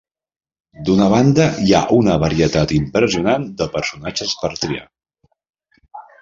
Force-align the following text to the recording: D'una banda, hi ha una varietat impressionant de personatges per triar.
D'una 0.87 1.09
banda, 1.13 1.45
hi 1.65 1.75
ha 1.75 1.81
una 1.97 2.15
varietat 2.23 2.73
impressionant 2.77 3.45
de 3.61 3.69
personatges 3.77 4.35
per 4.41 4.51
triar. 4.65 4.83